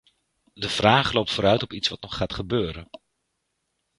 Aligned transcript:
De 0.53 0.69
vraag 0.69 1.13
loopt 1.13 1.31
vooruit 1.31 1.63
op 1.63 1.73
iets 1.73 1.87
wat 1.87 2.01
nog 2.01 2.17
gaat 2.17 2.33
gebeuren. 2.33 2.89